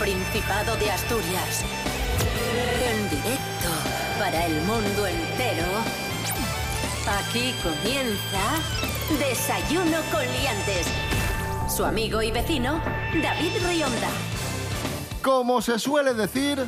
[0.00, 1.62] Principado de Asturias.
[2.82, 3.68] En directo
[4.18, 5.66] para el mundo entero.
[7.06, 10.86] Aquí comienza Desayuno con Liantes.
[11.68, 12.80] Su amigo y vecino,
[13.22, 14.08] David Rionda.
[15.20, 16.58] Como se suele decir,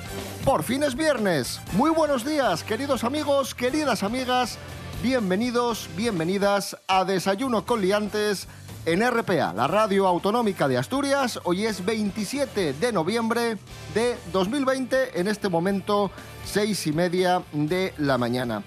[0.45, 1.59] por fin es viernes.
[1.73, 4.59] Muy buenos días, queridos amigos, queridas amigas.
[5.03, 8.47] Bienvenidos, bienvenidas a Desayuno con Liantes
[8.85, 11.39] en RPA, la radio autonómica de Asturias.
[11.45, 13.59] Hoy es 27 de noviembre
[13.95, 16.11] de 2020, en este momento
[16.45, 18.63] seis y media de la mañana.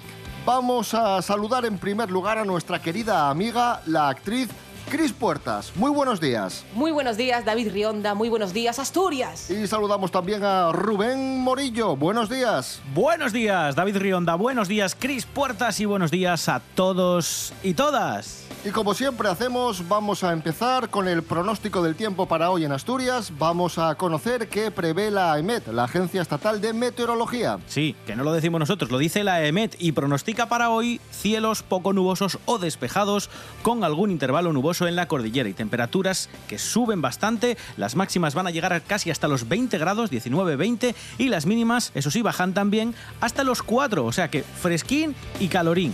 [0.46, 4.50] Vamos a saludar en primer lugar a nuestra querida amiga, la actriz
[4.90, 5.76] Cris Puertas.
[5.76, 6.64] Muy buenos días.
[6.74, 8.14] Muy buenos días, David Rionda.
[8.14, 9.50] Muy buenos días, Asturias.
[9.50, 11.96] Y saludamos también a Rubén Morillo.
[11.96, 12.82] Buenos días.
[12.94, 14.36] Buenos días, David Rionda.
[14.36, 15.80] Buenos días, Cris Puertas.
[15.80, 18.45] Y buenos días a todos y todas.
[18.66, 22.72] Y como siempre hacemos, vamos a empezar con el pronóstico del tiempo para hoy en
[22.72, 23.32] Asturias.
[23.38, 27.60] Vamos a conocer qué prevé la EMET, la Agencia Estatal de Meteorología.
[27.68, 31.62] Sí, que no lo decimos nosotros, lo dice la EMET y pronostica para hoy cielos
[31.62, 33.30] poco nubosos o despejados
[33.62, 37.60] con algún intervalo nuboso en la cordillera y temperaturas que suben bastante.
[37.78, 42.10] Las máximas van a llegar casi hasta los 20 grados, 19-20 y las mínimas, eso
[42.10, 45.94] sí, bajan también hasta los 4, o sea que fresquín y calorín.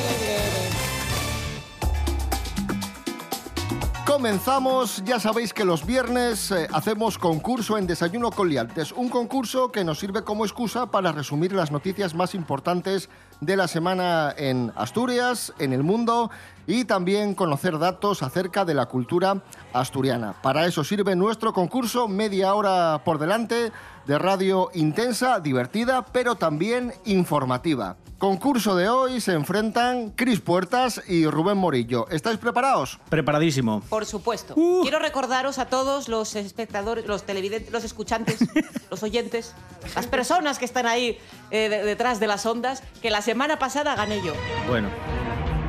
[4.11, 9.71] Comenzamos, ya sabéis que los viernes eh, hacemos concurso en Desayuno con Liantes, un concurso
[9.71, 13.07] que nos sirve como excusa para resumir las noticias más importantes
[13.39, 16.29] de la semana en Asturias, en el mundo
[16.67, 19.41] y también conocer datos acerca de la cultura
[19.73, 20.33] asturiana.
[20.41, 23.71] Para eso sirve nuestro concurso, media hora por delante,
[24.05, 27.97] de radio intensa, divertida, pero también informativa.
[28.17, 32.07] Concurso de hoy se enfrentan Cris Puertas y Rubén Morillo.
[32.09, 32.99] ¿Estáis preparados?
[33.09, 33.81] Preparadísimo.
[33.89, 34.53] Por supuesto.
[34.55, 34.81] Uh.
[34.83, 38.39] Quiero recordaros a todos los espectadores, los televidentes, los escuchantes,
[38.91, 39.53] los oyentes,
[39.95, 41.17] las personas que están ahí
[41.49, 44.33] eh, de- detrás de las ondas, que la semana pasada gané yo.
[44.67, 44.89] Bueno,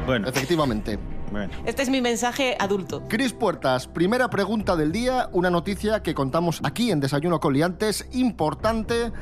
[0.07, 0.99] bueno, Efectivamente.
[1.31, 1.53] bueno.
[1.65, 3.03] Este es mi mensaje adulto.
[3.09, 8.07] Cris Puertas, primera pregunta del día, una noticia que contamos aquí en Desayuno con Liantes,
[8.13, 9.13] importante.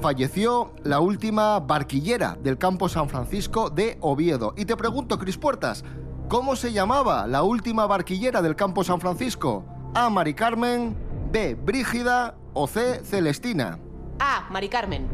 [0.00, 4.54] Falleció la última barquillera del campo San Francisco de Oviedo.
[4.56, 5.84] Y te pregunto, Cris Puertas,
[6.28, 9.64] ¿cómo se llamaba la última barquillera del campo San Francisco?
[9.94, 10.08] A.
[10.08, 10.96] Mari Carmen,
[11.32, 11.54] B.
[11.56, 13.00] Brígida o C.
[13.04, 13.78] Celestina.
[14.20, 15.08] Ah, Mari Carmen.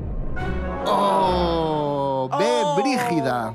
[0.86, 2.44] Oh, B.
[2.44, 2.76] Oh.
[2.76, 3.54] Brígida.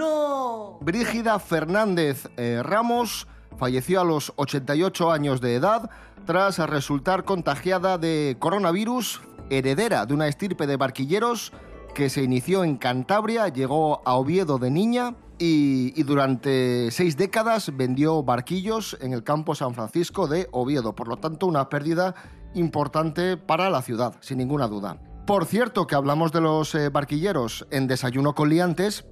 [0.00, 0.78] No.
[0.80, 3.26] Brígida Fernández eh, Ramos
[3.58, 5.90] falleció a los 88 años de edad
[6.24, 11.52] tras resultar contagiada de coronavirus, heredera de una estirpe de barquilleros
[11.94, 18.22] que se inició en Cantabria, llegó a Oviedo de niña y, durante seis décadas vendió
[18.22, 20.94] barquillos en el campo San Francisco de Oviedo.
[20.94, 22.14] Por lo tanto, una pérdida
[22.54, 24.98] importante para la ciudad, sin ninguna duda.
[25.26, 29.04] Por cierto, que hablamos de los eh, barquilleros en Desayuno con Liantes,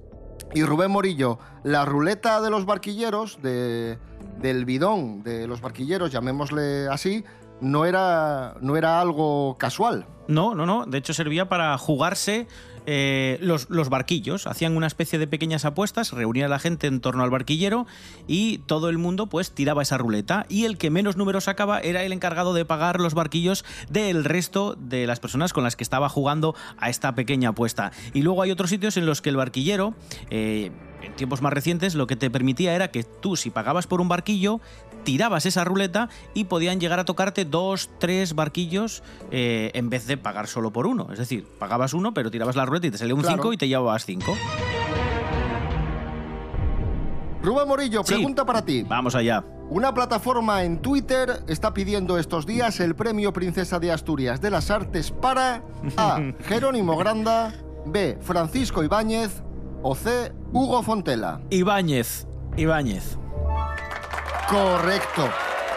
[0.53, 3.97] y Rubén Morillo, la ruleta de los barquilleros, de-
[4.39, 7.23] del bidón de los barquilleros, llamémosle así,
[7.61, 10.05] no era, no era algo casual.
[10.27, 10.85] No, no, no.
[10.85, 12.47] De hecho, servía para jugarse
[12.85, 14.47] eh, los, los barquillos.
[14.47, 17.87] Hacían una especie de pequeñas apuestas, reunían a la gente en torno al barquillero
[18.27, 20.45] y todo el mundo pues tiraba esa ruleta.
[20.49, 24.75] Y el que menos números sacaba era el encargado de pagar los barquillos del resto
[24.75, 27.91] de las personas con las que estaba jugando a esta pequeña apuesta.
[28.13, 29.93] Y luego hay otros sitios en los que el barquillero,
[30.29, 30.71] eh,
[31.01, 34.09] en tiempos más recientes, lo que te permitía era que tú, si pagabas por un
[34.09, 34.59] barquillo,
[35.03, 40.17] tirabas esa ruleta y podían llegar a tocarte dos, tres barquillos eh, en vez de
[40.17, 41.07] pagar solo por uno.
[41.11, 43.37] Es decir, pagabas uno, pero tirabas la ruleta y te salía un Claro.
[43.37, 44.35] 5 y te llevabas 5.
[47.41, 48.15] Rubén Morillo, Sí.
[48.15, 48.83] pregunta para ti.
[48.83, 49.43] Vamos allá.
[49.69, 54.69] Una plataforma en Twitter está pidiendo estos días el premio Princesa de Asturias de las
[54.71, 55.63] Artes para
[55.95, 56.19] A.
[56.45, 57.53] Jerónimo Granda,
[57.85, 58.17] B.
[58.21, 59.43] Francisco Ibáñez
[59.83, 60.33] o C.
[60.51, 61.39] Hugo Fontela.
[61.49, 62.27] Ibáñez.
[62.57, 63.17] Ibáñez.
[64.49, 65.29] Correcto.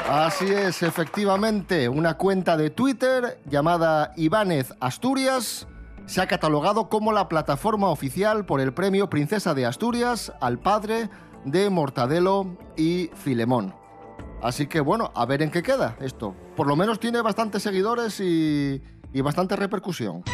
[0.08, 5.68] Así es, efectivamente, una cuenta de Twitter llamada Ibánez Asturias
[6.06, 11.10] se ha catalogado como la plataforma oficial por el premio Princesa de Asturias al padre
[11.44, 13.74] de Mortadelo y Filemón.
[14.42, 16.34] Así que bueno, a ver en qué queda esto.
[16.56, 18.82] Por lo menos tiene bastantes seguidores y,
[19.12, 20.24] y bastante repercusión.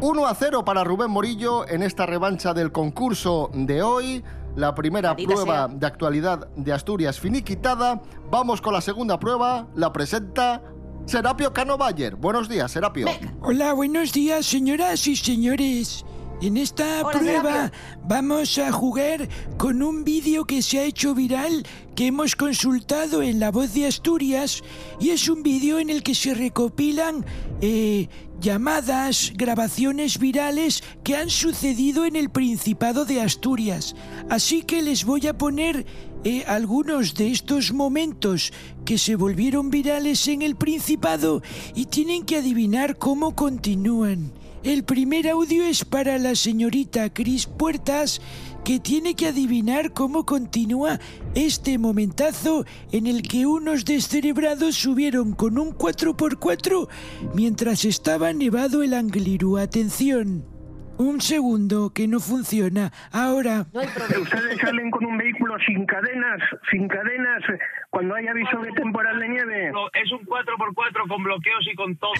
[0.00, 4.24] 1 a 0 para Rubén Morillo en esta revancha del concurso de hoy.
[4.56, 5.68] La primera prueba sea.
[5.68, 8.00] de actualidad de Asturias finiquitada.
[8.30, 9.66] Vamos con la segunda prueba.
[9.74, 10.62] La presenta
[11.06, 12.14] Serapio Cano Bayer.
[12.16, 13.06] Buenos días, Serapio.
[13.42, 16.04] Hola, buenos días, señoras y señores.
[16.44, 17.72] En esta Hola, prueba
[18.06, 23.40] vamos a jugar con un vídeo que se ha hecho viral que hemos consultado en
[23.40, 24.62] La Voz de Asturias
[25.00, 27.24] y es un vídeo en el que se recopilan
[27.62, 28.10] eh,
[28.42, 33.96] llamadas, grabaciones virales que han sucedido en el Principado de Asturias.
[34.28, 35.86] Así que les voy a poner
[36.24, 38.52] eh, algunos de estos momentos
[38.84, 41.42] que se volvieron virales en el Principado
[41.74, 44.43] y tienen que adivinar cómo continúan.
[44.64, 48.22] El primer audio es para la señorita Cris Puertas,
[48.64, 50.98] que tiene que adivinar cómo continúa
[51.34, 56.88] este momentazo en el que unos descerebrados subieron con un 4x4
[57.34, 59.58] mientras estaba nevado el Angliru.
[59.58, 60.53] Atención.
[60.96, 62.92] Un segundo, que no funciona.
[63.10, 63.66] Ahora.
[63.72, 64.22] No hay problema.
[64.22, 67.42] Ustedes salen con un vehículo sin cadenas, sin cadenas,
[67.90, 69.72] cuando hay aviso de temporal de nieve.
[69.72, 72.12] No, es un 4x4 con bloqueos y con todo.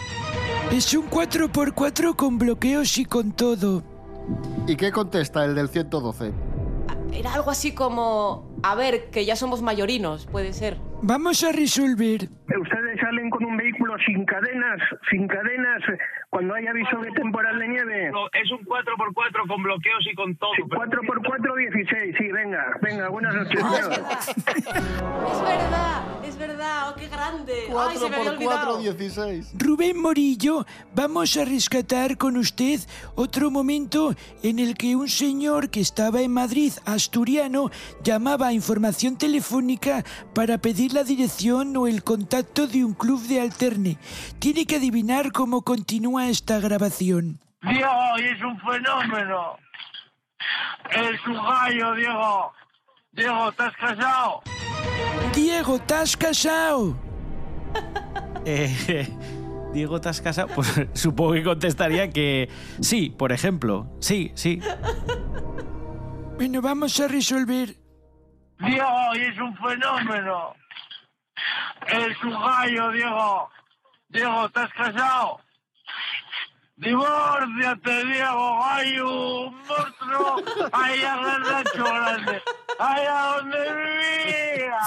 [0.72, 3.84] Es un 4x4 con bloqueos y con todo.
[4.66, 6.32] ¿Y qué contesta el del 112?
[7.12, 10.78] Era algo así como, a ver, que ya somos mayorinos, puede ser.
[11.02, 12.28] Vamos a resolver.
[12.60, 14.80] Ustedes salen con un vehículo sin cadenas,
[15.10, 15.82] sin cadenas,
[16.34, 18.10] cuando hay aviso de temporal de nieve.
[18.10, 20.50] No, es un 4x4 con bloqueos y con todo.
[20.56, 23.62] Sí, 4x4, 16, sí, venga, venga, buenas noches.
[23.66, 25.44] Ah, es verdad.
[25.44, 26.90] es verdad, es verdad.
[26.90, 27.52] Oh, qué grande.
[27.76, 28.74] Ay, se me había 4 por olvidado.
[28.74, 29.54] 4, 16.
[29.58, 32.80] Rubén Morillo, vamos a rescatar con usted
[33.14, 37.70] otro momento en el que un señor que estaba en Madrid, asturiano,
[38.02, 40.04] llamaba a información telefónica
[40.34, 43.98] para pedir la dirección o el contacto de un club de alterne.
[44.40, 47.40] Tiene que adivinar cómo continúa esta grabación.
[47.62, 49.56] Diego, y es un fenómeno.
[50.90, 52.52] Es un gallo, Diego.
[53.12, 54.42] Diego, ¿estás casado?
[55.34, 56.96] Diego, ¿estás casado?
[58.46, 59.08] Eh,
[59.74, 62.48] Diego Tascasa, pues supongo que contestaría que
[62.80, 63.90] sí, por ejemplo.
[64.00, 64.60] Sí, sí.
[66.36, 67.74] Bueno, vamos a resolver.
[68.60, 70.54] Diego, y es un fenómeno.
[71.88, 73.50] Es un gallo, Diego.
[74.08, 75.40] Diego, ¿estás casado?
[76.76, 80.36] Divórciate, Diego, hay un monstruo
[80.72, 82.42] ahí a Rancho Grande,
[82.80, 84.78] ahí a donde vivía.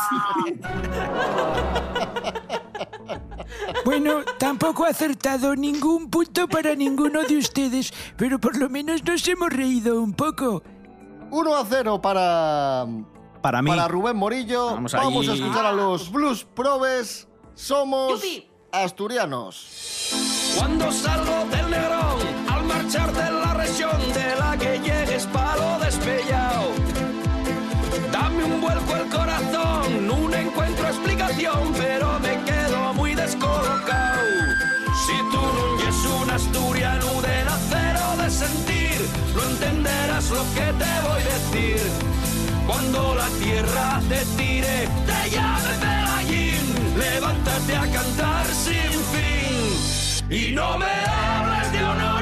[3.86, 9.26] Bueno, tampoco ha acertado ningún punto para ninguno de ustedes, pero por lo menos nos
[9.28, 10.62] hemos reído un poco.
[11.32, 12.86] 1 a 0 para,
[13.42, 13.70] Para mí.
[13.72, 14.72] para Rubén Morillo.
[14.72, 17.30] Vamos a escuchar a los Blues Probes.
[17.56, 18.50] Somos Yupi.
[18.74, 20.37] asturianos.
[20.58, 22.20] Cuando salgo del Negrón,
[22.50, 26.72] al marchar de la región de la que llegues palo despellado.
[28.12, 34.26] Dame un vuelco el corazón, no encuentro explicación, pero me quedo muy descolocado.
[35.06, 38.98] Si tú no eres un asturiano de nacer o de sentir,
[39.36, 41.82] no entenderás lo que te voy a decir.
[42.66, 49.47] Cuando la tierra te tire, te llame Pelagín, levántate a cantar sin fin.
[50.30, 52.17] Y no me hables de honor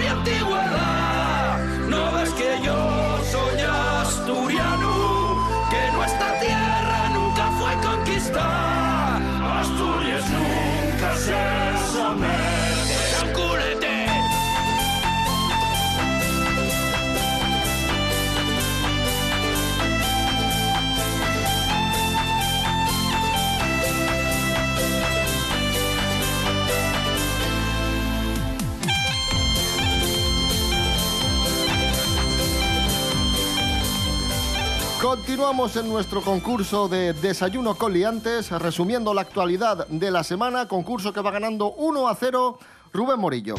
[35.16, 41.14] Continuamos en nuestro concurso de Desayuno con Liantes, resumiendo la actualidad de la semana, concurso
[41.14, 42.60] que va ganando 1 a 0
[42.92, 43.56] Rubén Morillo.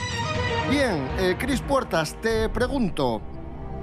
[0.69, 3.23] Bien, eh, Cris Puertas, te pregunto,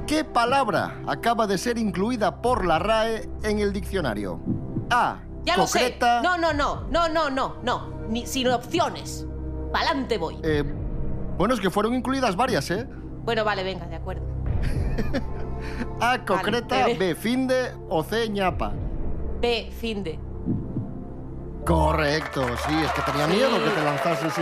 [0.06, 4.40] ¿qué palabra acaba de ser incluida por la RAE en el diccionario?
[4.92, 5.18] A.
[5.44, 5.98] Ya lo sé.
[6.22, 7.90] No, no, no, no, no, no, no.
[8.08, 9.26] Ni, sin opciones.
[9.72, 10.38] Pa'lante voy.
[10.44, 10.64] eh,
[11.40, 12.88] bueno, es que fueron incluidas varias, ¿eh?
[13.26, 14.22] Bueno, vale, venga, de acuerdo.
[16.00, 16.24] A.
[16.26, 17.16] Concreta, Vale, B.
[17.16, 18.30] Finde o C.
[18.30, 18.74] ñapa.
[19.42, 20.20] B, fin de.
[21.66, 24.42] Correcto, sí, es que tenía miedo que te lanzases, sí.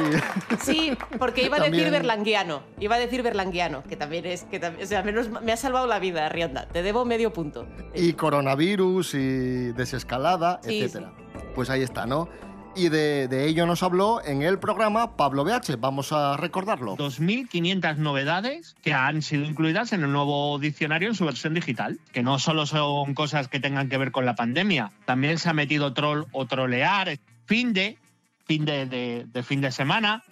[0.59, 2.63] Sí, porque iba a decir berlanguiano.
[2.79, 4.43] Iba a decir berlanguiano, que también es.
[4.45, 6.67] Que también, o sea, menos me ha salvado la vida, Rionda.
[6.67, 7.67] Te debo medio punto.
[7.93, 11.13] y coronavirus y desescalada, Sí, etcétera.
[11.53, 12.27] Pues ahí está, ¿no?
[12.75, 15.77] Y de, ello nos habló en el programa Pablo BH.
[15.79, 16.95] Vamos a recordarlo.
[16.95, 22.23] 2.500 novedades que han sido incluidas en el nuevo diccionario en su versión digital, que
[22.23, 25.93] no solo son cosas que tengan que ver con la pandemia, también se ha metido
[25.93, 27.97] troll o trolear, fin de,
[28.45, 30.23] fin de fin de semana,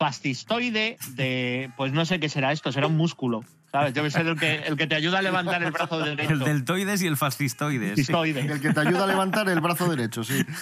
[0.00, 3.94] pastistoide, de, pues no sé qué será esto, será un músculo, ¿sabes?
[3.94, 6.32] Debe ser el que, el que te ayuda a levantar el brazo derecho.
[6.32, 8.06] El deltoides y el fascistoides.
[8.06, 8.12] sí.
[8.12, 10.44] El que te ayuda a levantar el brazo derecho, sí.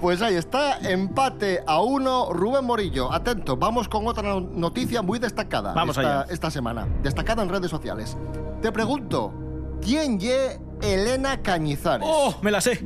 [0.00, 3.12] Pues ahí está, empate a uno, Rubén Morillo.
[3.12, 6.32] Atento, vamos con otra no- noticia muy destacada Vamos esta, allá.
[6.32, 8.16] esta semana, destacada en redes sociales.
[8.62, 9.34] Te pregunto,
[9.82, 12.06] ¿quién ye Elena Cañizares?
[12.08, 12.36] ¡Oh!
[12.42, 12.80] Me la sé.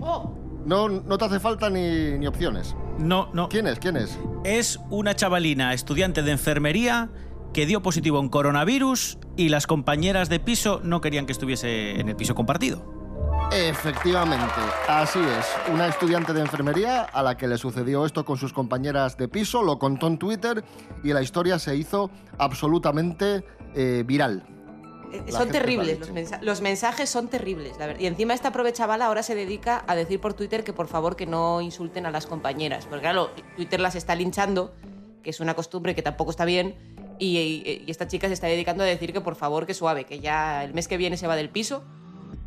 [0.65, 2.75] No, no te hace falta ni, ni opciones.
[2.99, 3.49] No, no.
[3.49, 3.79] ¿Quién es?
[3.79, 4.19] ¿Quién es?
[4.45, 7.11] Es una chavalina estudiante de enfermería
[7.53, 12.09] que dio positivo en coronavirus y las compañeras de piso no querían que estuviese en
[12.09, 13.03] el piso compartido.
[13.53, 15.73] Efectivamente, así es.
[15.75, 19.63] Una estudiante de enfermería a la que le sucedió esto con sus compañeras de piso,
[19.63, 20.65] lo contó en Twitter
[21.05, 23.45] y la historia se hizo absolutamente
[23.75, 24.43] eh, viral.
[25.13, 28.01] Eh, Son terribles, los, mensa- los mensajes son terribles, la verdad.
[28.01, 31.17] Y encima esta pobre chavala ahora se dedica a decir por Twitter que por favor
[31.17, 32.87] que no insulten a las compañeras.
[32.87, 34.75] Porque claro, Twitter las está linchando,
[35.23, 36.75] que es una costumbre que tampoco está bien.
[37.19, 40.05] Y, y- y esta chica se está dedicando a decir que por favor que suave,
[40.05, 41.85] que ya el mes que viene se va del piso.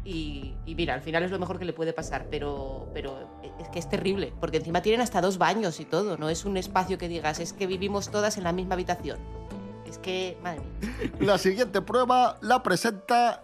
[0.04, 3.28] Y, y mira, al final es lo mejor que le puede pasar, pero, pero
[3.60, 6.58] es que es terrible, porque encima tienen hasta dos baños y todo, no es un
[6.58, 9.18] espacio que digas, es que vivimos todas en la misma habitación.
[9.86, 11.12] Es que, madre mía.
[11.20, 13.44] La siguiente prueba la presenta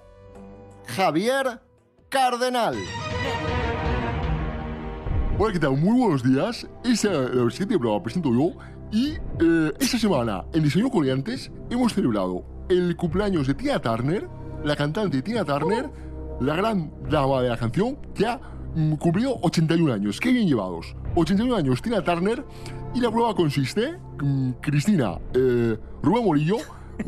[0.87, 1.61] Javier
[2.09, 2.75] Cardenal.
[5.37, 5.77] Hola, ¿qué tal?
[5.77, 6.67] Muy buenos días.
[6.83, 8.51] Esta la siguiente prueba presento yo.
[8.91, 14.27] Y eh, esta semana en Diseño Coleantes hemos celebrado el cumpleaños de Tina Turner,
[14.63, 15.89] la cantante Tina Turner,
[16.41, 18.39] la gran dama de la canción, que ha
[18.75, 20.19] mm, cumplido 81 años.
[20.19, 20.95] ¡Qué bien llevados!
[21.15, 22.43] 81 años Tina Turner.
[22.93, 26.57] Y la prueba consiste, mm, Cristina, eh, Rubén Morillo,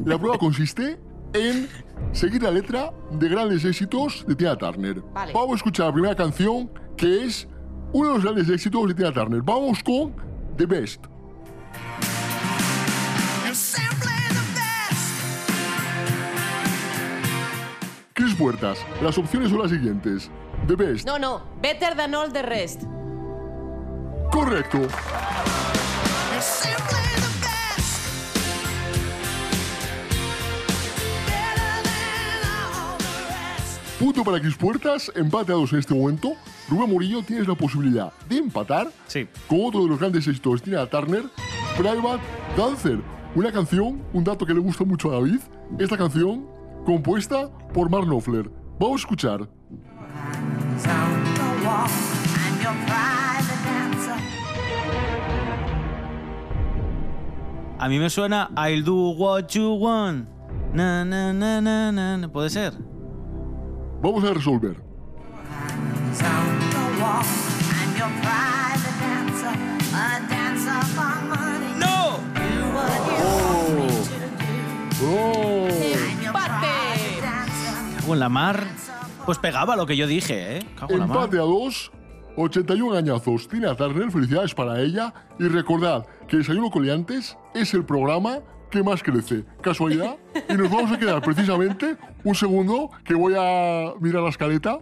[0.05, 0.99] la prueba consiste
[1.33, 1.67] en
[2.11, 5.01] seguir la letra de grandes éxitos de Tina Turner.
[5.13, 5.33] Vale.
[5.33, 7.47] Vamos a escuchar la primera canción, que es
[7.91, 9.41] uno de los grandes éxitos de Tina Turner.
[9.41, 10.13] Vamos con
[10.57, 11.05] The Best.
[18.13, 20.29] Cris Puertas, las opciones son las siguientes.
[20.67, 22.83] The Best, No, no, better than all the rest.
[24.31, 24.79] correcto.
[34.03, 36.33] Punto para Cris Puertas, empate a dos en este momento.
[36.67, 39.25] Rubén Murillo, tienes la posibilidad de empatar Sí.
[39.47, 41.23] con otro de los grandes éxitos de Tina Turner,
[41.77, 42.21] Private
[42.57, 42.99] Dancer.
[43.33, 45.39] Una canción, un dato que le gusta mucho a David.
[45.79, 46.45] Esta canción,
[46.85, 48.51] compuesta por Mark Knopfler.
[48.77, 49.47] Vamos a escuchar.
[57.79, 60.27] A mí me suena I'll do what you want.
[60.73, 62.27] Na, na, na, na, na.
[62.27, 62.73] ¿Puede ser?
[64.03, 64.75] Vamos a resolver.
[71.79, 72.19] ¡No!
[75.05, 75.67] ¡Oh!
[76.21, 76.67] ¡Empate!
[77.97, 78.67] Cago en la mar.
[79.25, 80.67] Pues pegaba lo que yo dije, ¿eh?
[80.77, 81.17] Cago en la mar.
[81.19, 81.89] Empate a dos.
[82.35, 83.47] 81 añazos.
[83.47, 85.13] Tina Turner, felicidades para ella.
[85.39, 88.39] Y recordad que Desayuno Coliantes es el programa
[88.73, 89.43] que más crece.
[89.61, 90.15] Casualidad.
[90.49, 94.79] Y nos vamos a quedar precisamente un segundo que voy a mirar la escaleta.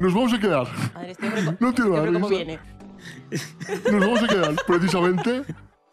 [0.00, 0.66] Nos vamos a quedar.
[0.94, 2.28] Madre, este No este entiendo cómo risa.
[2.28, 2.58] viene.
[3.92, 5.42] Nos vamos a quedar precisamente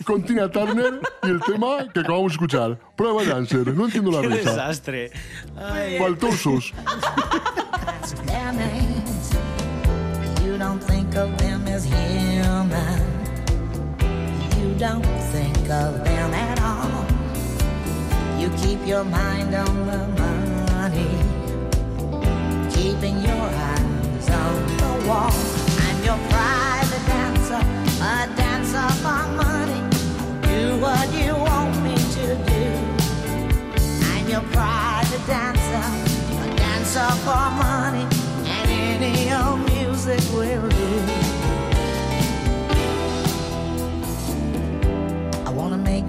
[0.05, 2.79] con Tina Turner y el tema que acabamos de escuchar.
[2.97, 3.73] Prueba de dancer.
[3.75, 4.49] No entiendo la ¡Qué risa.
[4.51, 5.11] desastre!
[5.55, 5.99] Ay.
[5.99, 6.73] Faltosos.
[8.25, 9.31] their names.
[10.43, 13.20] You don't think of them as human.
[14.81, 17.05] Don't think of them at all.
[18.41, 21.13] You keep your mind on the money,
[22.73, 25.31] keeping your eyes on the wall.
[25.85, 27.61] I'm your private dancer,
[28.01, 29.81] a dancer for money.
[30.49, 32.65] Do what you want me to do.
[34.09, 35.85] I'm your private dancer,
[36.41, 38.07] a dancer for money,
[38.49, 40.70] and any old music will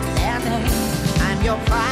[0.00, 1.91] I'm your private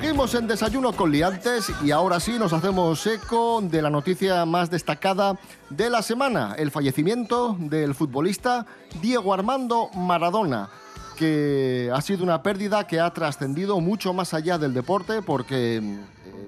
[0.00, 4.70] Seguimos en Desayuno con Liantes y ahora sí nos hacemos eco de la noticia más
[4.70, 5.36] destacada
[5.70, 8.64] de la semana, el fallecimiento del futbolista
[9.02, 10.68] Diego Armando Maradona,
[11.16, 15.82] que ha sido una pérdida que ha trascendido mucho más allá del deporte porque eh,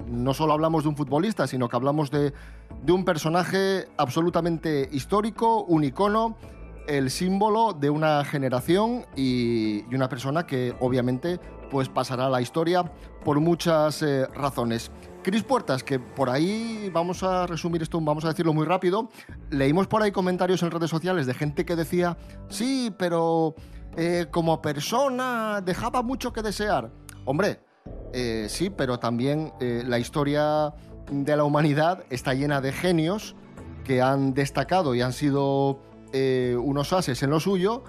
[0.07, 2.33] no solo hablamos de un futbolista, sino que hablamos de,
[2.87, 6.37] un personaje absolutamente histórico, un icono,
[6.87, 11.41] el símbolo de una generación y una persona que obviamente
[11.71, 12.85] pues pasará a la historia
[13.25, 14.91] por muchas eh, razones.
[15.23, 19.09] Cris Puertas, que por ahí vamos a resumir esto, vamos a decirlo muy rápido.
[19.51, 22.17] Leímos por ahí comentarios en redes sociales de gente que decía,
[22.49, 23.55] sí, pero
[23.97, 26.91] eh, como persona dejaba mucho que desear.
[27.27, 27.61] Hombre,
[28.13, 30.75] eh, sí, pero también la historia
[31.11, 33.37] de la humanidad está llena de genios
[33.85, 35.81] que han destacado y han sido
[36.13, 37.85] unos ases en lo suyo,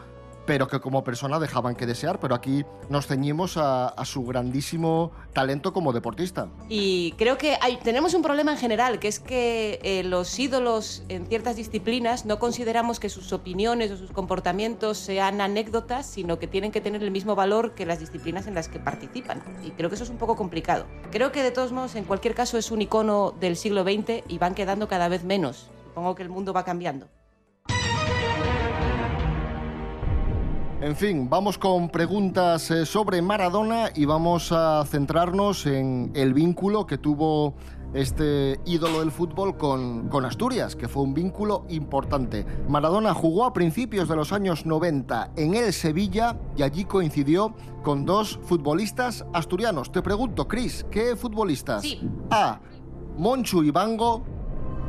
[0.52, 2.20] pero que como persona dejaban que desear.
[2.20, 6.50] Pero aquí nos ceñimos a, su grandísimo talento como deportista.
[6.68, 11.04] Y creo que hay- tenemos un problema en general, que es que eh, los ídolos
[11.08, 16.48] en ciertas disciplinas no consideramos que sus opiniones o sus comportamientos sean anécdotas, sino que
[16.48, 19.42] tienen que tener el mismo valor que las disciplinas en las que participan.
[19.64, 20.86] Y creo que eso es un poco complicado.
[21.12, 24.38] Creo que de todos modos, en cualquier caso, es un icono del siglo XX y
[24.38, 25.70] van quedando cada vez menos.
[25.86, 27.08] Supongo que el mundo va cambiando.
[30.82, 36.88] En fin, vamos con preguntas eh, sobre Maradona y vamos a centrarnos en el vínculo
[36.88, 37.54] que tuvo
[37.94, 42.48] este ídolo del fútbol con, con Asturias, que fue un vínculo importante.
[42.68, 48.04] Maradona jugó a principios de los años 90 en el Sevilla y allí coincidió con
[48.04, 49.92] dos futbolistas asturianos.
[49.92, 51.84] Te pregunto, Cris, ¿qué futbolistas?
[51.84, 52.10] Sí.
[52.32, 52.60] A.
[53.18, 54.24] Monchu Ibango,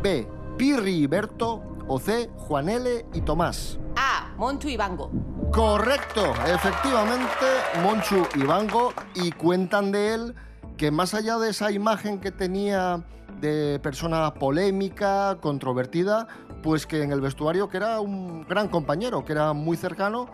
[0.03, 0.27] B.
[0.57, 2.31] Pirri y Berto o C.
[2.37, 3.07] Juan L.
[3.13, 3.79] y Tomás.
[3.97, 4.33] A.
[4.37, 5.11] Monchu Ibango.
[5.53, 7.47] Correcto, efectivamente,
[7.83, 10.35] Monchu Ibango, y cuentan de él
[10.77, 13.05] que más allá de esa imagen que tenía
[13.41, 16.27] de persona polémica, controvertida,
[16.63, 20.27] pues que en el vestuario que era un gran compañero, que era muy cercano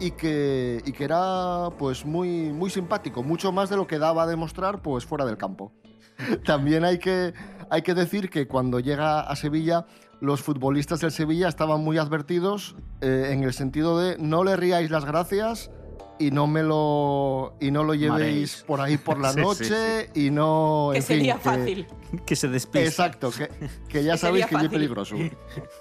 [0.00, 4.24] y que, y que era pues muy, muy simpático, mucho más de lo que daba
[4.24, 5.72] a demostrar pues fuera del campo.
[6.44, 7.34] También hay que,
[7.70, 9.86] hay que decir que cuando llega a Sevilla,
[10.20, 14.90] los futbolistas del Sevilla estaban muy advertidos eh, en el sentido de no le ríais
[14.90, 15.70] las gracias
[16.18, 20.10] y no me lo y no lo llevéis por ahí por la Sí, sí, noche
[20.14, 21.86] y no Que en fin, sería que- fácil.
[22.24, 22.86] Que se despiste.
[22.86, 23.50] exacto que,
[23.88, 25.16] que ya Que sabéis que es peligroso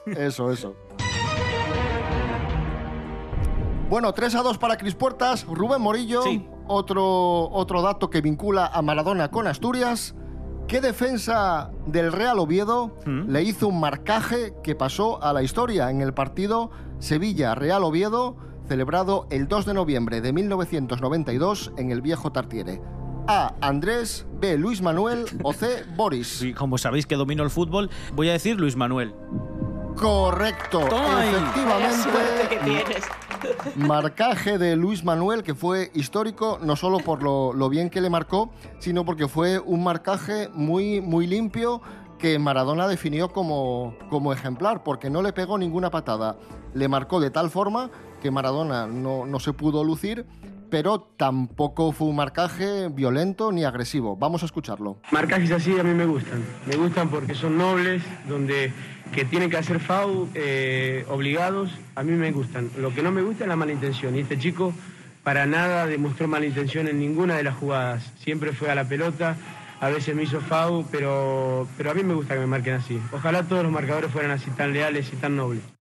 [0.06, 0.76] eso eso
[3.90, 6.46] bueno 3 a 2 para Cris Puertas Rubén Morillo Sí.
[6.68, 7.04] otro
[7.50, 10.16] otro dato que vincula a Maradona con Asturias
[10.68, 13.30] ¿Qué defensa del Real Oviedo ¿Mm?
[13.32, 18.36] le hizo un marcaje que pasó a la historia en el partido Sevilla-Real Oviedo,
[18.68, 22.82] celebrado el 2 de noviembre de 1992 en el viejo Tartiere?
[23.28, 23.54] A.
[23.62, 24.58] Andrés, B.
[24.58, 25.84] Luis Manuel o C.
[25.96, 26.28] Boris.
[26.28, 29.14] Sí, como sabéis que domino el fútbol, voy a decir Luis Manuel.
[29.96, 31.32] Correcto, Toma ahí.
[31.32, 32.84] Vaya suerte que efectivamente.
[32.86, 33.04] tienes.
[33.76, 38.10] Marcaje de Luis Manuel que fue histórico no solo por lo, lo bien que le
[38.10, 41.82] marcó, sino porque fue un marcaje muy, muy limpio
[42.18, 46.38] que Maradona definió como, como ejemplar, porque no le pegó ninguna patada.
[46.74, 47.90] Le marcó de tal forma
[48.22, 50.26] que Maradona no, no se pudo lucir,
[50.70, 54.16] pero tampoco fue un marcaje violento ni agresivo.
[54.16, 54.98] Vamos a escucharlo.
[55.12, 56.44] Marcajes así a mí me gustan.
[56.66, 58.74] Me gustan porque son nobles, donde
[59.14, 62.70] que tienen que hacer FAU eh, obligados, a mí me gustan.
[62.78, 64.16] Lo que no me gusta es la mala intención.
[64.16, 64.74] Y este chico
[65.24, 68.12] para nada demostró mala intención en ninguna de las jugadas.
[68.20, 69.36] Siempre fue a la pelota,
[69.82, 73.00] a veces me hizo FAU, pero, pero a mí me gusta que me marquen así.
[73.12, 75.75] Ojalá todos los marcadores fueran así tan leales y tan nobles.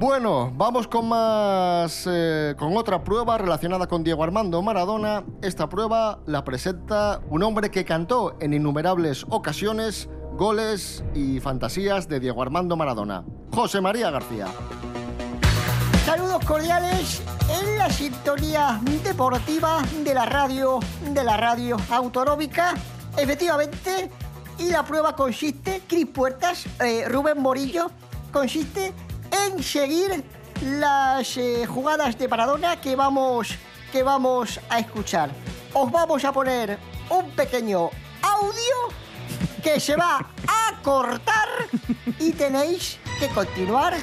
[0.00, 5.24] Bueno, vamos con más, eh, con otra prueba relacionada con Diego Armando Maradona.
[5.42, 12.20] Esta prueba la presenta un hombre que cantó en innumerables ocasiones goles y fantasías de
[12.20, 14.46] Diego Armando Maradona, José María García.
[16.06, 17.20] Saludos cordiales
[17.60, 20.78] en la sintonía deportiva de la radio,
[21.12, 22.74] de la radio autonómica.
[23.16, 24.08] Efectivamente,
[24.58, 27.90] y la prueba consiste, Cris Puertas, eh, Rubén Morillo,
[28.32, 28.92] consiste
[29.62, 30.24] seguir
[30.62, 33.54] las eh, jugadas de Maradona que vamos,
[33.92, 35.30] que vamos a escuchar.
[35.72, 36.78] Os vamos a poner
[37.10, 37.90] un pequeño
[38.22, 38.76] audio
[39.62, 41.48] que se va a cortar
[42.18, 43.94] y tenéis que continuar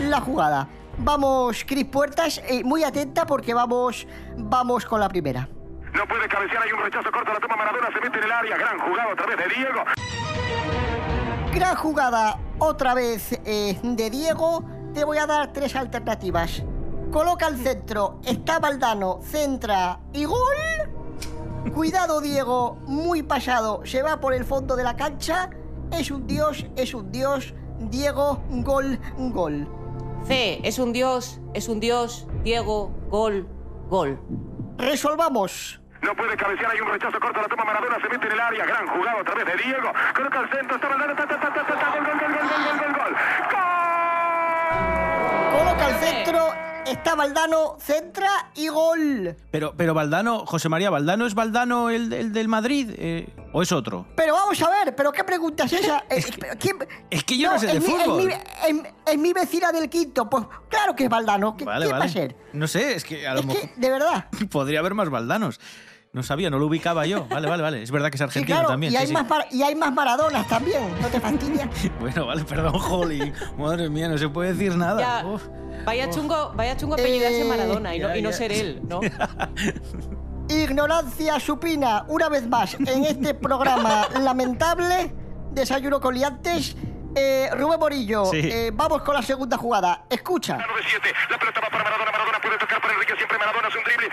[0.00, 0.68] la jugada.
[0.98, 5.48] Vamos, Cris Puertas, eh, muy atenta porque vamos, vamos con la primera.
[5.94, 8.56] No puede cabecear, hay un rechazo corto, la toma Maradona, se mete en el área,
[8.56, 9.84] gran jugada otra vez de Diego.
[11.54, 14.64] Gran jugada otra vez eh, de Diego.
[14.94, 16.62] Te voy a dar tres alternativas.
[17.10, 20.38] Coloca al centro, está Valdano, centra y gol.
[21.74, 25.48] Cuidado Diego, muy pasado, se va por el fondo de la cancha.
[25.90, 27.54] Es un dios, es un dios.
[27.78, 29.66] Diego, gol, gol.
[30.26, 32.26] C, es un dios, es un dios.
[32.42, 33.48] Diego, gol,
[33.88, 34.20] gol.
[34.76, 35.80] Resolvamos.
[36.02, 38.66] No puede cabecear, hay un rechazo corto, la toma Maradona, se mete en el área,
[38.66, 39.88] gran jugada otra vez de Diego.
[40.14, 42.48] Coloca al centro, está Valdano, ta, ta, ta, ta, ta, ta, gol, gol, gol, gol,
[42.48, 43.14] gol, gol, gol,
[43.50, 43.81] gol.
[45.52, 46.48] Coloca al centro,
[46.86, 49.36] está Valdano, centra y gol.
[49.50, 53.70] Pero, pero Valdano, José María, ¿Valdano es Valdano el, el del Madrid eh, o es
[53.72, 54.06] otro?
[54.16, 56.04] Pero vamos a ver, ¿pero qué pregunta es esa?
[56.10, 56.78] Eh, pero ¿quién-
[57.10, 58.24] Es que yo no, sé de es mi- es fútbol.
[58.24, 60.28] mi- Es, es mi vecina del quinto.
[60.28, 61.56] Pues claro que es Valdano.
[61.56, 62.10] ¿Qué, Vale, ¿quién va vale.
[62.10, 62.36] a ser?
[62.52, 64.26] No sé, es que a lo Es mejor que, de verdad.
[64.50, 65.60] podría haber más Valdanos.
[66.14, 67.26] No sabía, no lo ubicaba yo.
[67.26, 67.82] Vale, vale, vale.
[67.82, 68.92] Es verdad que es Sí, argentino claro, también.
[68.92, 69.12] y, sí, hay sí.
[69.14, 71.70] Más Mar- y hay más Maradonas también, no te fastidia.
[72.00, 73.32] Bueno, vale, perdón, Holly.
[73.56, 75.00] Madre mía, no se puede decir nada.
[75.00, 75.42] Ya, Uf.
[75.86, 79.00] vaya chungo, vaya chungo apellidarse Eh, Maradona y no, y no ser él, ¿no?
[80.48, 85.14] Ignorancia supina, una vez más, en este programa lamentable,
[85.52, 86.76] Desayuno con liantes.
[87.14, 88.40] Eh, Rubén Morillo, Sí.
[88.42, 90.04] eh, vamos con la segunda jugada.
[90.10, 90.56] Escucha.
[90.58, 93.84] 9-7, la pelota va para Maradona, Maradona puede tocar para Enrique, siempre Maradona es un
[93.84, 94.08] drible.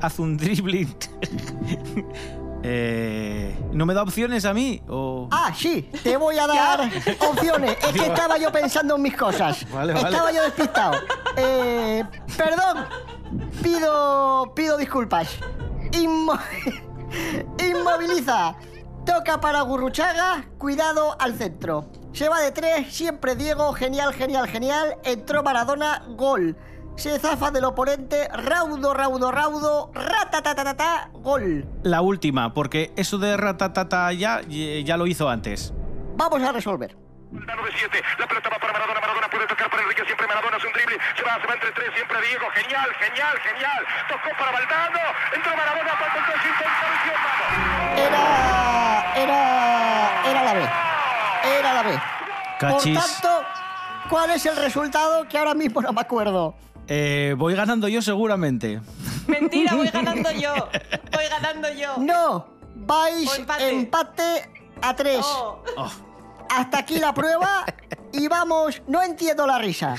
[0.00, 0.94] Haz un dribbling.
[2.66, 4.82] Eh, ¿No me da opciones a mí?
[4.88, 5.28] O...
[5.30, 6.80] Ah, sí, te voy a dar
[7.28, 7.76] opciones.
[7.82, 9.70] Es que estaba yo pensando en mis cosas.
[9.70, 10.08] Vale, vale.
[10.08, 10.94] Estaba yo despistado.
[11.36, 12.02] Eh,
[12.38, 12.86] perdón,
[13.62, 15.28] pido, pido disculpas.
[15.92, 16.40] Inmo-
[17.70, 18.54] Inmoviliza.
[19.04, 21.90] Toca para Gurruchaga, cuidado al centro.
[22.14, 24.96] Se va de tres, siempre Diego, genial, genial, genial.
[25.04, 26.56] Entró Maradona, gol.
[26.96, 31.66] Se zafa del oponente, raudo, raudo, raudo, ratatatata, gol.
[31.82, 35.74] La última, porque eso de ratatata ya, ya lo hizo antes.
[36.16, 36.96] Vamos a resolver.
[37.32, 40.72] 9-7, la pelota va para Maradona, Maradona puede tocar para Enrique, siempre Maradona es un
[40.72, 40.96] drible.
[41.16, 43.84] Se va, se va entre tres, siempre Diego, genial, genial, genial.
[44.08, 45.00] Tocó para Valdano,
[45.34, 47.34] entró Maradona, para el vamos.
[47.98, 49.14] Era.
[49.16, 50.30] Era.
[50.30, 50.60] Era la B.
[51.58, 52.00] Era la B.
[52.60, 52.98] Cachis.
[52.98, 53.48] Por tanto,
[54.08, 55.26] ¿cuál es el resultado?
[55.28, 56.54] Que ahora mismo no me acuerdo.
[56.88, 58.80] Eh, voy ganando yo seguramente.
[59.26, 60.54] Mentira, voy ganando yo.
[61.12, 61.96] Voy ganando yo.
[61.98, 63.68] No, vais empate.
[63.70, 64.50] empate.
[64.82, 65.24] a tres.
[65.24, 65.62] Oh.
[66.50, 67.64] Hasta aquí la prueba
[68.12, 68.82] y vamos.
[68.86, 69.96] No entiendo la risa.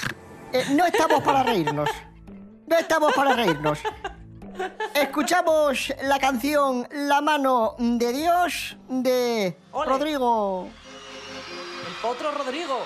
[0.53, 1.89] Eh, no estamos para reírnos.
[2.67, 3.79] No estamos para reírnos.
[4.93, 9.89] Escuchamos la canción La mano de Dios de Ole.
[9.89, 10.67] Rodrigo.
[11.87, 12.85] El potro Rodrigo.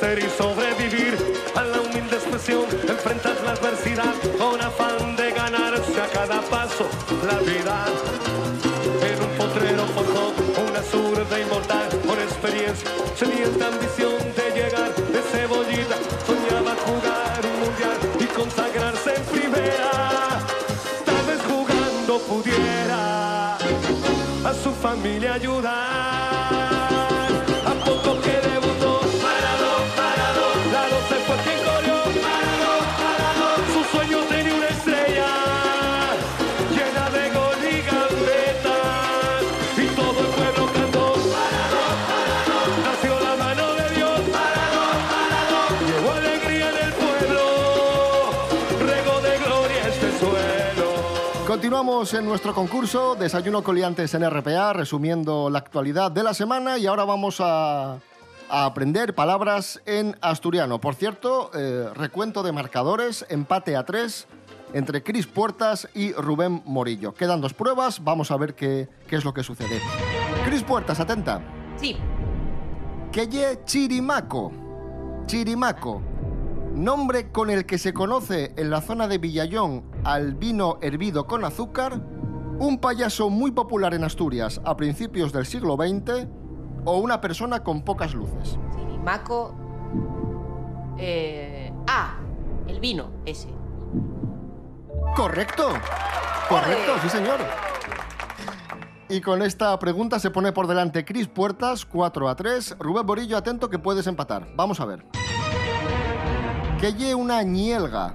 [0.00, 1.18] Y sobrevivir
[1.56, 6.88] a la humilde expresión, enfrentar la adversidad con afán de ganarse a cada paso
[7.26, 7.84] la vida.
[9.02, 10.32] En un potrero forjó
[10.70, 17.98] una zurda inmortal con experiencia, sedienta ambición de llegar de cebollita, soñaba jugar un mundial
[18.20, 19.90] y consagrarse en primera.
[22.28, 25.67] pudiera a su familia ayudar.
[51.58, 56.86] Continuamos en nuestro concurso Desayuno Coliantes en RPA, resumiendo la actualidad de la semana y
[56.86, 57.94] ahora vamos a,
[58.48, 60.80] a aprender palabras en asturiano.
[60.80, 64.28] Por cierto, eh, recuento de marcadores, empate a tres
[64.72, 67.12] entre Cris Puertas y Rubén Morillo.
[67.12, 69.80] Quedan dos pruebas, vamos a ver qué, qué es lo que sucede.
[70.44, 71.42] Cris Puertas, atenta.
[71.74, 71.96] Sí.
[73.10, 74.52] Queye Chirimaco.
[75.26, 76.00] Chirimaco.
[76.72, 81.44] Nombre con el que se conoce en la zona de Villayón al vino hervido con
[81.44, 82.00] azúcar,
[82.58, 86.26] un payaso muy popular en Asturias a principios del siglo XX
[86.86, 88.58] o una persona con pocas luces.
[89.04, 89.54] Maco.
[90.96, 92.16] Eh, ah,
[92.66, 93.50] el vino, ese.
[95.14, 95.68] Correcto.
[96.48, 97.40] Correcto, sí señor.
[99.10, 102.76] Y con esta pregunta se pone por delante Cris Puertas, 4 a 3.
[102.78, 104.48] Rubén Borillo, atento que puedes empatar.
[104.56, 105.04] Vamos a ver.
[106.80, 108.14] Que lle una ñielga.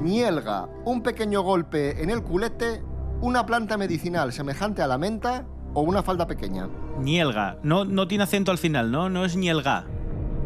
[0.00, 2.82] Ñielga, un pequeño golpe en el culete,
[3.20, 6.68] una planta medicinal semejante a la menta o una falda pequeña.
[7.00, 7.58] Nielga.
[7.62, 9.08] No, no tiene acento al final, ¿no?
[9.08, 9.84] No es nielga.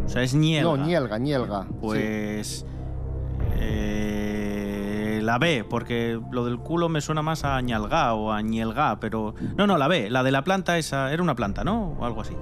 [0.04, 0.76] O sea, es nielga.
[0.76, 1.66] No, ñielga, ñielga.
[1.80, 2.66] Pues.
[3.56, 8.98] eh, la B, porque lo del culo me suena más a ñalga o a ñelga,
[9.00, 9.34] pero.
[9.56, 11.12] No, no, la B, la de la planta esa.
[11.12, 11.96] Era una planta, ¿no?
[11.98, 12.34] O algo así.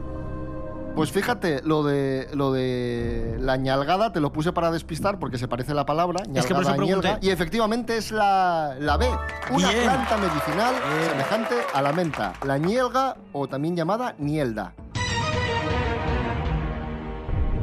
[0.94, 5.48] Pues fíjate, lo de, lo de la ñalgada te lo puse para despistar porque se
[5.48, 7.08] parece la palabra, ñalgada, Es que por eso pregunté.
[7.08, 9.08] ñelga, y efectivamente es la, la B,
[9.50, 9.84] una Bien.
[9.84, 10.74] planta medicinal
[11.10, 14.74] semejante a la menta, la ñelga o también llamada nielda.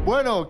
[0.05, 0.47] Bueno,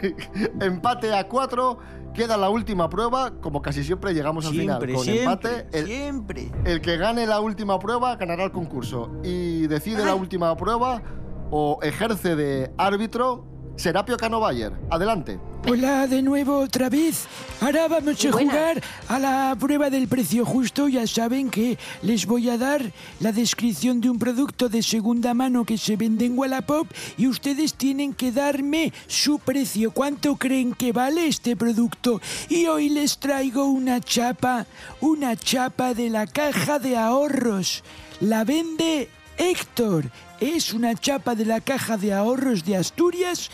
[0.60, 1.78] empate a cuatro,
[2.14, 5.78] queda la última prueba, como casi siempre llegamos al Siempre, final con siempre, empate.
[5.78, 6.50] El, siempre.
[6.64, 11.02] el que gane la última prueba ganará el concurso y decide la última prueba
[11.50, 13.44] o ejerce de árbitro
[13.76, 14.72] Serapio Cano Bayer.
[14.90, 15.38] Adelante.
[15.68, 17.26] Hola de nuevo otra vez.
[17.60, 20.88] Ahora vamos a jugar a la prueba del precio justo.
[20.88, 22.80] Ya saben que les voy a dar
[23.20, 26.86] la descripción de un producto de segunda mano que se vende en Wallapop
[27.18, 29.90] y ustedes tienen que darme su precio.
[29.90, 32.20] ¿Cuánto creen que vale este producto?
[32.48, 34.66] Y hoy les traigo una chapa,
[35.00, 37.82] una chapa de la caja de ahorros.
[38.20, 40.10] La vende Héctor.
[40.40, 43.50] Es una chapa de la caja de ahorros de Asturias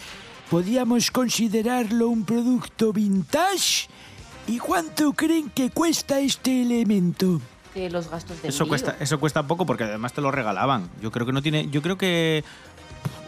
[0.52, 3.88] podíamos considerarlo un producto vintage.
[4.46, 7.40] ¿Y cuánto creen que cuesta este elemento?
[7.74, 8.68] De los gastos de Eso envío.
[8.68, 10.90] cuesta, eso cuesta poco porque además te lo regalaban.
[11.00, 11.70] Yo creo que no tiene.
[11.70, 12.44] Yo creo que.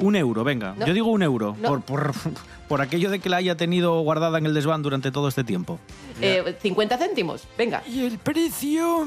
[0.00, 0.74] Un euro, venga.
[0.76, 0.86] No.
[0.86, 1.56] Yo digo un euro.
[1.62, 1.68] No.
[1.68, 2.12] Por, por,
[2.68, 5.78] por aquello de que la haya tenido guardada en el desván durante todo este tiempo.
[6.20, 7.82] Eh, 50 céntimos, venga.
[7.86, 9.06] Y el precio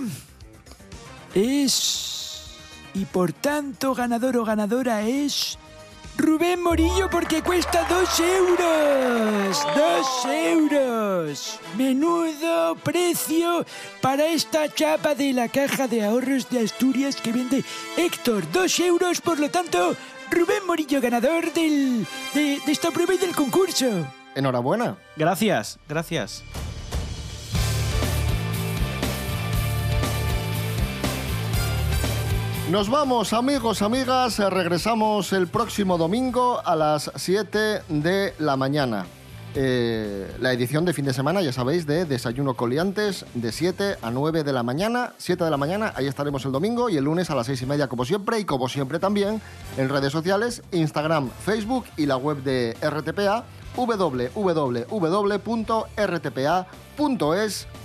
[1.35, 2.16] es...
[2.97, 5.59] Y por tanto, ganador o ganadora es...
[6.17, 9.67] Rubén Morillo porque cuesta dos euros.
[9.75, 11.59] Dos euros.
[11.77, 13.63] Menudo precio
[14.01, 17.63] para esta chapa de la caja de ahorros de Asturias que vende
[17.97, 18.51] Héctor.
[18.51, 19.95] Dos euros, por lo tanto,
[20.31, 24.07] Rubén Morillo ganador del, de, de esta prueba y del concurso.
[24.33, 24.97] Enhorabuena.
[25.17, 26.43] Gracias, gracias.
[32.71, 34.39] Nos vamos, amigos, amigas.
[34.39, 39.05] Regresamos el próximo domingo a las 7 de la mañana.
[39.55, 44.11] Eh, la edición de fin de semana, ya sabéis, de Desayuno Coliantes, de 7 a
[44.11, 45.13] 9 de la mañana.
[45.17, 47.65] 7 de la mañana, ahí estaremos el domingo y el lunes a las 6 y
[47.67, 49.41] media, como siempre, y como siempre también
[49.77, 53.45] en redes sociales, Instagram, Facebook y la web de RTPA,
[53.77, 54.37] www.rtpa.es,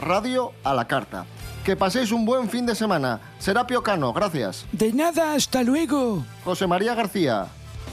[0.01, 1.25] radio a la carta.
[1.65, 3.21] Que paséis un buen fin de semana.
[3.39, 4.67] Serapio Cano, gracias.
[4.73, 6.25] De nada, hasta luego.
[6.45, 7.47] José María García,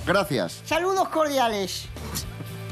[0.08, 0.62] gracias.
[0.66, 1.86] Saludos cordiales.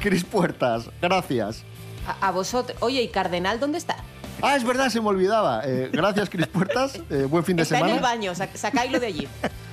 [0.01, 1.63] Cris Puertas, gracias.
[2.07, 2.75] A, a vosotros.
[2.81, 3.97] Oye, ¿y Cardenal dónde está?
[4.41, 5.61] Ah, es verdad, se me olvidaba.
[5.65, 6.99] Eh, gracias, Cris Puertas.
[7.09, 8.07] Eh, buen fin de Está en el semana.
[8.07, 9.27] baño, sac- sacáislo de allí.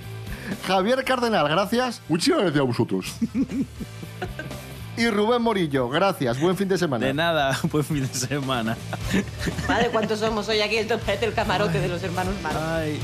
[0.66, 2.02] Javier Cardenal, gracias.
[2.08, 3.14] Muchísimas gracias a vosotros.
[4.96, 6.38] Y Rubén Morillo, gracias.
[6.40, 7.06] Buen fin de semana.
[7.06, 8.76] De nada, buen fin de semana.
[9.68, 10.76] Madre, ¿cuántos somos hoy aquí?
[10.76, 12.34] Esto parece el camarote de los hermanos.
[12.44, 13.00] Ay.